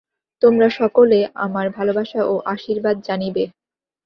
[0.41, 3.43] তোমরা সকলে আমার ভালবাসা ও আশীর্বাদ জানিবে।